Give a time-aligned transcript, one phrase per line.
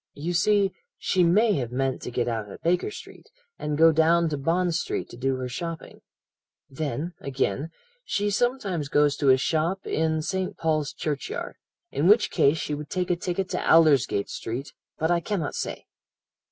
[0.15, 4.29] You see, she may have meant to get out at Baker Street, and go down
[4.29, 6.01] to Bond Street to do her shopping.
[6.67, 7.69] Then, again,
[8.03, 10.57] she sometimes goes to a shop in St.
[10.57, 11.57] Paul's Churchyard,
[11.91, 15.85] in which case she would take a ticket to Aldersgate Street; but I cannot say.'